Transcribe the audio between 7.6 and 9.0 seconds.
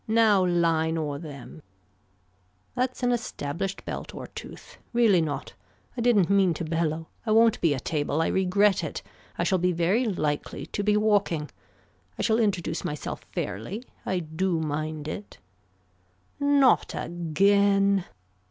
be a table. I regret